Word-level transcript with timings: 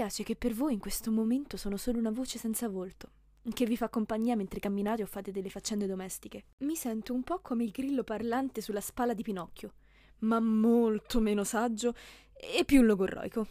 piace 0.00 0.22
che 0.22 0.34
per 0.34 0.54
voi 0.54 0.72
in 0.72 0.78
questo 0.78 1.10
momento 1.10 1.58
sono 1.58 1.76
solo 1.76 1.98
una 1.98 2.10
voce 2.10 2.38
senza 2.38 2.70
volto, 2.70 3.10
che 3.52 3.66
vi 3.66 3.76
fa 3.76 3.90
compagnia 3.90 4.34
mentre 4.34 4.58
camminate 4.58 5.02
o 5.02 5.06
fate 5.06 5.30
delle 5.30 5.50
faccende 5.50 5.86
domestiche. 5.86 6.44
Mi 6.60 6.74
sento 6.74 7.12
un 7.12 7.22
po' 7.22 7.40
come 7.40 7.64
il 7.64 7.70
grillo 7.70 8.02
parlante 8.02 8.62
sulla 8.62 8.80
spalla 8.80 9.12
di 9.12 9.22
Pinocchio, 9.22 9.74
ma 10.20 10.40
molto 10.40 11.20
meno 11.20 11.44
saggio 11.44 11.92
e 12.32 12.64
più 12.64 12.80
logorroico. 12.80 13.46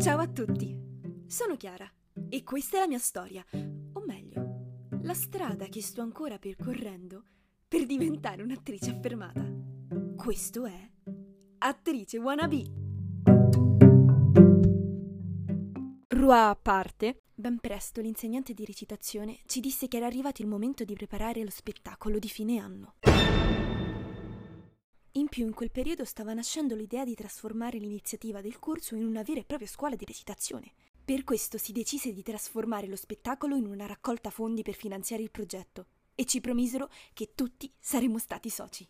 Ciao 0.00 0.18
a 0.18 0.28
tutti, 0.28 0.80
sono 1.26 1.56
Chiara 1.58 1.92
e 2.30 2.42
questa 2.42 2.78
è 2.78 2.80
la 2.80 2.88
mia 2.88 2.98
storia, 2.98 3.44
o 3.92 4.02
meglio, 4.06 4.88
la 5.02 5.12
strada 5.12 5.66
che 5.66 5.82
sto 5.82 6.00
ancora 6.00 6.38
percorrendo 6.38 7.22
per 7.68 7.84
diventare 7.84 8.42
un'attrice 8.42 8.92
affermata. 8.92 9.55
Questo 10.26 10.66
è 10.66 10.90
Attrice 11.58 12.18
Wannabe. 12.18 12.64
Rua 16.08 16.48
a 16.48 16.56
parte, 16.56 17.22
ben 17.32 17.60
presto 17.60 18.00
l'insegnante 18.00 18.52
di 18.52 18.64
recitazione 18.64 19.38
ci 19.46 19.60
disse 19.60 19.86
che 19.86 19.98
era 19.98 20.06
arrivato 20.06 20.42
il 20.42 20.48
momento 20.48 20.82
di 20.82 20.94
preparare 20.94 21.44
lo 21.44 21.50
spettacolo 21.50 22.18
di 22.18 22.28
fine 22.28 22.58
anno. 22.58 22.94
In 25.12 25.28
più, 25.28 25.46
in 25.46 25.54
quel 25.54 25.70
periodo 25.70 26.04
stava 26.04 26.32
nascendo 26.32 26.74
l'idea 26.74 27.04
di 27.04 27.14
trasformare 27.14 27.78
l'iniziativa 27.78 28.40
del 28.40 28.58
corso 28.58 28.96
in 28.96 29.04
una 29.04 29.22
vera 29.22 29.38
e 29.38 29.44
propria 29.44 29.68
scuola 29.68 29.94
di 29.94 30.04
recitazione. 30.04 30.72
Per 31.04 31.22
questo 31.22 31.56
si 31.56 31.70
decise 31.70 32.12
di 32.12 32.24
trasformare 32.24 32.88
lo 32.88 32.96
spettacolo 32.96 33.54
in 33.54 33.66
una 33.66 33.86
raccolta 33.86 34.30
fondi 34.30 34.62
per 34.62 34.74
finanziare 34.74 35.22
il 35.22 35.30
progetto 35.30 35.86
e 36.16 36.24
ci 36.24 36.40
promisero 36.40 36.90
che 37.12 37.30
tutti 37.36 37.72
saremmo 37.78 38.18
stati 38.18 38.50
soci. 38.50 38.88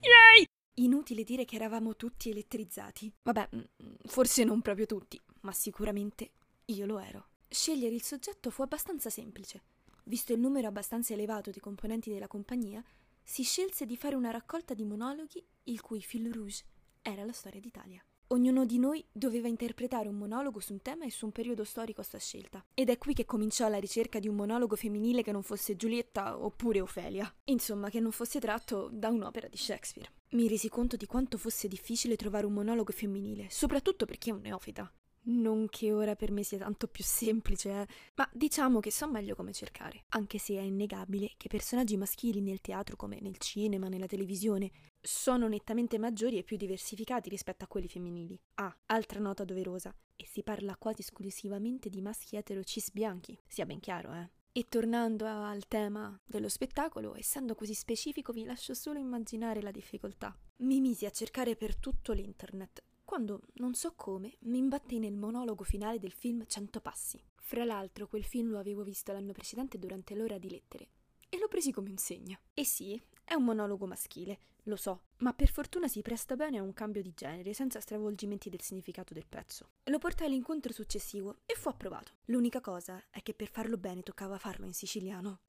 Yay! 0.00 0.46
Inutile 0.74 1.24
dire 1.24 1.44
che 1.44 1.56
eravamo 1.56 1.94
tutti 1.94 2.30
elettrizzati. 2.30 3.12
Vabbè, 3.22 3.48
mm, 3.54 3.60
forse 4.06 4.44
non 4.44 4.62
proprio 4.62 4.86
tutti, 4.86 5.20
ma 5.40 5.52
sicuramente 5.52 6.30
io 6.66 6.86
lo 6.86 6.98
ero. 6.98 7.28
Scegliere 7.48 7.94
il 7.94 8.02
soggetto 8.02 8.50
fu 8.50 8.62
abbastanza 8.62 9.10
semplice. 9.10 9.62
Visto 10.04 10.32
il 10.32 10.40
numero 10.40 10.68
abbastanza 10.68 11.12
elevato 11.12 11.50
di 11.50 11.60
componenti 11.60 12.10
della 12.10 12.28
compagnia, 12.28 12.82
si 13.22 13.42
scelse 13.42 13.84
di 13.84 13.96
fare 13.96 14.14
una 14.14 14.30
raccolta 14.30 14.72
di 14.72 14.84
monologhi 14.84 15.44
il 15.64 15.80
cui 15.82 16.00
fil 16.00 16.32
rouge 16.32 16.64
era 17.02 17.24
la 17.24 17.32
storia 17.32 17.60
d'Italia. 17.60 18.02
Ognuno 18.32 18.64
di 18.64 18.78
noi 18.78 19.04
doveva 19.10 19.48
interpretare 19.48 20.06
un 20.06 20.14
monologo 20.14 20.60
su 20.60 20.72
un 20.72 20.80
tema 20.80 21.04
e 21.04 21.10
su 21.10 21.24
un 21.24 21.32
periodo 21.32 21.64
storico 21.64 22.00
a 22.00 22.04
sua 22.04 22.20
scelta. 22.20 22.64
Ed 22.74 22.88
è 22.88 22.96
qui 22.96 23.12
che 23.12 23.24
cominciò 23.24 23.68
la 23.68 23.80
ricerca 23.80 24.20
di 24.20 24.28
un 24.28 24.36
monologo 24.36 24.76
femminile 24.76 25.24
che 25.24 25.32
non 25.32 25.42
fosse 25.42 25.74
Giulietta 25.74 26.38
oppure 26.38 26.80
Ofelia. 26.80 27.28
Insomma, 27.46 27.90
che 27.90 27.98
non 27.98 28.12
fosse 28.12 28.38
tratto 28.38 28.88
da 28.92 29.08
un'opera 29.08 29.48
di 29.48 29.56
Shakespeare. 29.56 30.12
Mi 30.30 30.46
resi 30.46 30.68
conto 30.68 30.94
di 30.94 31.06
quanto 31.06 31.38
fosse 31.38 31.66
difficile 31.66 32.14
trovare 32.14 32.46
un 32.46 32.52
monologo 32.52 32.92
femminile, 32.92 33.48
soprattutto 33.50 34.04
perché 34.04 34.30
è 34.30 34.32
un 34.32 34.42
neofita. 34.42 34.88
Non 35.32 35.68
che 35.68 35.92
ora 35.92 36.16
per 36.16 36.32
me 36.32 36.42
sia 36.42 36.58
tanto 36.58 36.88
più 36.88 37.04
semplice, 37.04 37.70
eh. 37.70 37.86
ma 38.16 38.28
diciamo 38.32 38.80
che 38.80 38.90
so 38.90 39.08
meglio 39.08 39.36
come 39.36 39.52
cercare, 39.52 40.04
anche 40.08 40.38
se 40.38 40.54
è 40.56 40.60
innegabile 40.60 41.34
che 41.36 41.48
personaggi 41.48 41.96
maschili 41.96 42.40
nel 42.40 42.60
teatro 42.60 42.96
come 42.96 43.18
nel 43.20 43.36
cinema, 43.38 43.88
nella 43.88 44.06
televisione, 44.06 44.70
sono 45.00 45.46
nettamente 45.46 45.98
maggiori 45.98 46.38
e 46.38 46.42
più 46.42 46.56
diversificati 46.56 47.28
rispetto 47.28 47.62
a 47.62 47.68
quelli 47.68 47.86
femminili. 47.86 48.38
Ah, 48.54 48.76
altra 48.86 49.20
nota 49.20 49.44
doverosa, 49.44 49.94
e 50.16 50.26
si 50.26 50.42
parla 50.42 50.76
quasi 50.76 51.02
esclusivamente 51.02 51.88
di 51.88 52.00
maschi 52.00 52.34
etero 52.34 52.64
cis 52.64 52.90
bianchi, 52.90 53.38
sia 53.46 53.66
ben 53.66 53.78
chiaro, 53.78 54.12
eh. 54.12 54.30
E 54.52 54.66
tornando 54.68 55.26
al 55.26 55.68
tema 55.68 56.20
dello 56.26 56.48
spettacolo, 56.48 57.14
essendo 57.14 57.54
così 57.54 57.72
specifico 57.72 58.32
vi 58.32 58.44
lascio 58.44 58.74
solo 58.74 58.98
immaginare 58.98 59.62
la 59.62 59.70
difficoltà. 59.70 60.36
Mi 60.62 60.80
misi 60.80 61.06
a 61.06 61.10
cercare 61.10 61.54
per 61.54 61.76
tutto 61.76 62.12
l'internet 62.12 62.82
quando, 63.10 63.40
non 63.54 63.74
so 63.74 63.94
come, 63.96 64.36
mi 64.42 64.58
imbattei 64.58 65.00
nel 65.00 65.16
monologo 65.16 65.64
finale 65.64 65.98
del 65.98 66.12
film 66.12 66.46
Cento 66.46 66.80
Passi. 66.80 67.20
Fra 67.34 67.64
l'altro, 67.64 68.06
quel 68.06 68.22
film 68.22 68.50
lo 68.50 68.60
avevo 68.60 68.84
visto 68.84 69.10
l'anno 69.10 69.32
precedente 69.32 69.80
durante 69.80 70.14
l'ora 70.14 70.38
di 70.38 70.48
lettere 70.48 70.90
e 71.28 71.36
l'ho 71.36 71.48
presi 71.48 71.72
come 71.72 71.90
un 71.90 71.96
segno. 71.96 72.38
E 72.54 72.64
sì, 72.64 73.02
è 73.24 73.34
un 73.34 73.42
monologo 73.42 73.84
maschile, 73.84 74.38
lo 74.64 74.76
so, 74.76 75.06
ma 75.18 75.32
per 75.32 75.50
fortuna 75.50 75.88
si 75.88 76.02
presta 76.02 76.36
bene 76.36 76.58
a 76.58 76.62
un 76.62 76.72
cambio 76.72 77.02
di 77.02 77.12
genere 77.12 77.52
senza 77.52 77.80
stravolgimenti 77.80 78.48
del 78.48 78.62
significato 78.62 79.12
del 79.12 79.26
pezzo. 79.28 79.70
Lo 79.86 79.98
portai 79.98 80.28
all'incontro 80.28 80.72
successivo 80.72 81.38
e 81.46 81.56
fu 81.56 81.68
approvato. 81.68 82.12
L'unica 82.26 82.60
cosa 82.60 83.02
è 83.10 83.22
che 83.22 83.34
per 83.34 83.50
farlo 83.50 83.76
bene 83.76 84.04
toccava 84.04 84.38
farlo 84.38 84.66
in 84.66 84.72
siciliano. 84.72 85.40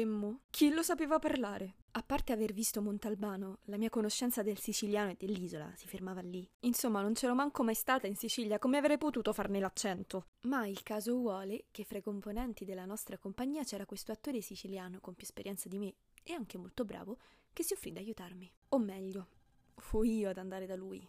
E? 0.00 0.40
Chi 0.50 0.70
lo 0.70 0.82
sapeva 0.82 1.18
parlare? 1.18 1.74
A 1.92 2.02
parte 2.02 2.32
aver 2.32 2.52
visto 2.52 2.80
Montalbano, 2.80 3.58
la 3.64 3.76
mia 3.76 3.90
conoscenza 3.90 4.42
del 4.42 4.58
siciliano 4.58 5.10
e 5.10 5.16
dell'isola 5.18 5.72
si 5.76 5.86
fermava 5.88 6.20
lì. 6.20 6.48
Insomma, 6.60 7.02
non 7.02 7.14
c'ero 7.14 7.34
manco 7.34 7.62
mai 7.62 7.74
stata 7.74 8.06
in 8.06 8.14
Sicilia, 8.16 8.58
come 8.58 8.78
avrei 8.78 8.96
potuto 8.96 9.32
farne 9.32 9.58
l'accento? 9.58 10.26
Ma 10.42 10.66
il 10.66 10.82
caso 10.82 11.16
vuole 11.16 11.64
che 11.70 11.84
fra 11.84 11.98
i 11.98 12.02
componenti 12.02 12.64
della 12.64 12.84
nostra 12.84 13.18
compagnia 13.18 13.64
c'era 13.64 13.86
questo 13.86 14.12
attore 14.12 14.40
siciliano 14.40 15.00
con 15.00 15.14
più 15.14 15.24
esperienza 15.24 15.68
di 15.68 15.78
me 15.78 15.94
e 16.22 16.32
anche 16.32 16.56
molto 16.56 16.84
bravo 16.84 17.18
che 17.52 17.62
si 17.62 17.74
offrì 17.74 17.90
ad 17.90 17.96
aiutarmi. 17.96 18.50
O 18.70 18.78
meglio, 18.78 19.26
fui 19.74 20.18
io 20.18 20.30
ad 20.30 20.38
andare 20.38 20.66
da 20.66 20.76
lui, 20.76 21.06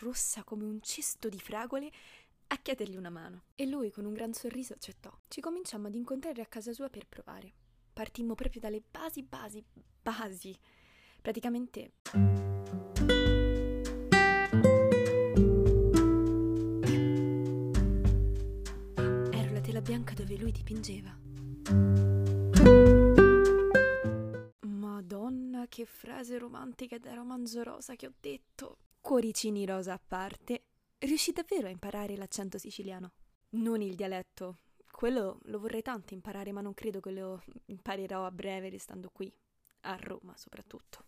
rossa 0.00 0.44
come 0.44 0.64
un 0.64 0.80
cesto 0.82 1.28
di 1.28 1.40
fragole, 1.40 1.90
a 2.48 2.56
chiedergli 2.58 2.96
una 2.96 3.10
mano. 3.10 3.44
E 3.54 3.66
lui 3.66 3.90
con 3.90 4.04
un 4.04 4.12
gran 4.12 4.32
sorriso 4.32 4.74
accettò. 4.74 5.12
Ci 5.28 5.40
cominciammo 5.40 5.86
ad 5.86 5.94
incontrare 5.94 6.42
a 6.42 6.46
casa 6.46 6.72
sua 6.72 6.88
per 6.88 7.06
provare 7.06 7.66
partimmo 7.98 8.36
proprio 8.36 8.60
dalle 8.60 8.80
basi, 8.88 9.24
basi, 9.24 9.60
basi. 10.00 10.56
Praticamente... 11.20 11.94
Ero 19.32 19.52
la 19.52 19.60
tela 19.60 19.80
bianca 19.80 20.14
dove 20.14 20.36
lui 20.36 20.52
dipingeva. 20.52 21.18
Madonna, 24.60 25.66
che 25.68 25.84
frase 25.84 26.38
romantica 26.38 26.98
da 26.98 27.14
romanzo 27.14 27.64
rosa 27.64 27.96
che 27.96 28.06
ho 28.06 28.12
detto. 28.20 28.78
Cuoricini 29.00 29.66
rosa 29.66 29.94
a 29.94 30.00
parte, 30.06 30.66
riuscì 30.98 31.32
davvero 31.32 31.66
a 31.66 31.70
imparare 31.70 32.16
l'accento 32.16 32.58
siciliano. 32.58 33.14
Non 33.50 33.80
il 33.80 33.96
dialetto, 33.96 34.58
quello 34.98 35.38
lo 35.44 35.60
vorrei 35.60 35.80
tanto 35.80 36.12
imparare, 36.12 36.50
ma 36.50 36.60
non 36.60 36.74
credo 36.74 36.98
che 36.98 37.12
lo 37.12 37.40
imparerò 37.66 38.26
a 38.26 38.32
breve 38.32 38.68
restando 38.68 39.10
qui, 39.10 39.32
a 39.82 39.94
Roma 39.94 40.36
soprattutto. 40.36 41.04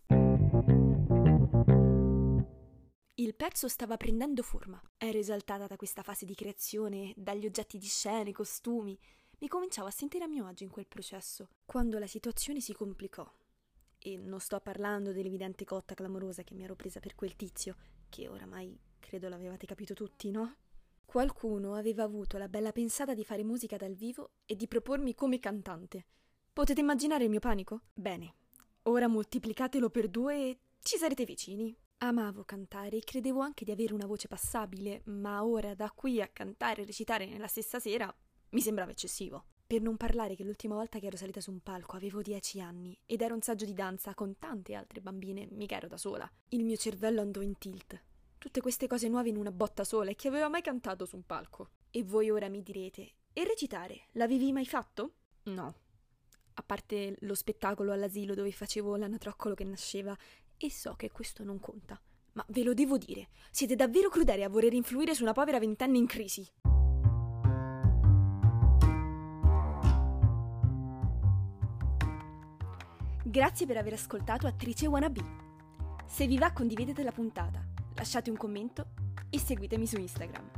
Il 3.15 3.35
pezzo 3.35 3.67
stava 3.67 3.97
prendendo 3.97 4.43
forma. 4.43 4.81
Ero 4.95 5.17
esaltata 5.17 5.67
da 5.67 5.75
questa 5.75 6.03
fase 6.03 6.23
di 6.23 6.35
creazione, 6.35 7.11
dagli 7.17 7.45
oggetti 7.45 7.77
di 7.77 7.87
scena, 7.87 8.29
i 8.29 8.31
costumi. 8.31 8.97
Mi 9.39 9.49
cominciavo 9.49 9.89
a 9.89 9.91
sentire 9.91 10.23
a 10.23 10.29
mio 10.29 10.45
agio 10.45 10.63
in 10.63 10.69
quel 10.69 10.87
processo, 10.87 11.49
quando 11.65 11.99
la 11.99 12.07
situazione 12.07 12.61
si 12.61 12.71
complicò. 12.71 13.29
E 13.97 14.15
non 14.15 14.39
sto 14.39 14.57
parlando 14.61 15.11
dell'evidente 15.11 15.65
cotta 15.65 15.95
clamorosa 15.95 16.43
che 16.43 16.53
mi 16.53 16.63
ero 16.63 16.77
presa 16.77 17.01
per 17.01 17.13
quel 17.13 17.35
tizio, 17.35 17.75
che 18.07 18.29
oramai 18.29 18.73
credo 18.99 19.27
l'avevate 19.27 19.65
capito 19.65 19.93
tutti, 19.93 20.31
no? 20.31 20.55
Qualcuno 21.11 21.73
aveva 21.73 22.03
avuto 22.03 22.37
la 22.37 22.47
bella 22.47 22.71
pensata 22.71 23.13
di 23.13 23.25
fare 23.25 23.43
musica 23.43 23.75
dal 23.75 23.95
vivo 23.95 24.29
e 24.45 24.55
di 24.55 24.65
propormi 24.65 25.13
come 25.13 25.41
cantante. 25.41 26.05
Potete 26.53 26.79
immaginare 26.79 27.25
il 27.25 27.29
mio 27.29 27.41
panico? 27.41 27.81
Bene, 27.93 28.35
ora 28.83 29.09
moltiplicatelo 29.09 29.89
per 29.89 30.07
due 30.07 30.35
e 30.35 30.59
ci 30.79 30.95
sarete 30.95 31.25
vicini. 31.25 31.77
Amavo 31.97 32.45
cantare 32.45 32.95
e 32.95 33.01
credevo 33.01 33.41
anche 33.41 33.65
di 33.65 33.71
avere 33.71 33.93
una 33.93 34.05
voce 34.05 34.29
passabile, 34.29 35.01
ma 35.07 35.43
ora 35.43 35.75
da 35.75 35.91
qui 35.93 36.21
a 36.21 36.29
cantare 36.29 36.83
e 36.83 36.85
recitare 36.85 37.25
nella 37.25 37.47
stessa 37.47 37.77
sera 37.81 38.09
mi 38.51 38.61
sembrava 38.61 38.91
eccessivo. 38.91 39.43
Per 39.67 39.81
non 39.81 39.97
parlare 39.97 40.35
che 40.35 40.45
l'ultima 40.45 40.75
volta 40.75 40.97
che 40.99 41.07
ero 41.07 41.17
salita 41.17 41.41
su 41.41 41.51
un 41.51 41.59
palco 41.59 41.97
avevo 41.97 42.21
dieci 42.21 42.61
anni 42.61 42.97
ed 43.05 43.19
ero 43.19 43.35
un 43.35 43.41
saggio 43.41 43.65
di 43.65 43.73
danza 43.73 44.13
con 44.13 44.39
tante 44.39 44.75
altre 44.75 45.01
bambine, 45.01 45.45
mica 45.51 45.75
ero 45.75 45.89
da 45.89 45.97
sola. 45.97 46.31
Il 46.51 46.63
mio 46.63 46.77
cervello 46.77 47.19
andò 47.19 47.41
in 47.41 47.57
tilt 47.57 48.01
Tutte 48.41 48.59
queste 48.59 48.87
cose 48.87 49.07
nuove 49.07 49.29
in 49.29 49.37
una 49.37 49.51
botta 49.51 49.83
sola 49.83 50.09
e 50.09 50.15
chi 50.15 50.25
aveva 50.25 50.49
mai 50.49 50.63
cantato 50.63 51.05
su 51.05 51.15
un 51.15 51.21
palco. 51.27 51.69
E 51.91 52.03
voi 52.03 52.31
ora 52.31 52.49
mi 52.49 52.63
direte, 52.63 53.11
e 53.33 53.45
recitare, 53.45 54.07
l'avevi 54.13 54.51
mai 54.51 54.65
fatto? 54.65 55.13
No. 55.43 55.75
A 56.55 56.63
parte 56.63 57.17
lo 57.19 57.35
spettacolo 57.35 57.91
all'asilo 57.91 58.33
dove 58.33 58.51
facevo 58.51 58.95
l'anatroccolo 58.95 59.53
che 59.53 59.63
nasceva, 59.63 60.17
e 60.57 60.71
so 60.71 60.95
che 60.95 61.11
questo 61.11 61.43
non 61.43 61.59
conta. 61.59 62.01
Ma 62.31 62.43
ve 62.47 62.63
lo 62.63 62.73
devo 62.73 62.97
dire, 62.97 63.27
siete 63.51 63.75
davvero 63.75 64.09
crudeli 64.09 64.41
a 64.41 64.49
voler 64.49 64.73
influire 64.73 65.13
su 65.13 65.21
una 65.21 65.33
povera 65.33 65.59
ventenne 65.59 65.99
in 65.99 66.07
crisi. 66.07 66.43
Grazie 73.23 73.67
per 73.67 73.77
aver 73.77 73.93
ascoltato 73.93 74.47
Attrice 74.47 74.87
Wannabe. 74.87 75.21
Se 76.07 76.25
vi 76.25 76.39
va 76.39 76.51
condividete 76.51 77.03
la 77.03 77.11
puntata 77.11 77.70
lasciate 78.01 78.31
un 78.31 78.35
commento 78.35 78.87
e 79.29 79.37
seguitemi 79.37 79.85
su 79.85 79.99
Instagram. 79.99 80.49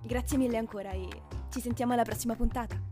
Grazie 0.00 0.38
mille 0.38 0.56
ancora 0.56 0.92
e 0.92 1.08
ci 1.50 1.60
sentiamo 1.60 1.92
alla 1.92 2.04
prossima 2.04 2.36
puntata. 2.36 2.87